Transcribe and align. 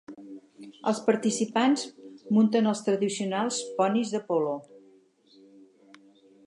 Els 0.91 1.01
participants 1.09 1.83
munten 2.37 2.71
els 2.73 2.81
tradicionals 2.89 3.61
ponis 3.81 4.17
de 4.17 4.23
polo. 4.33 4.57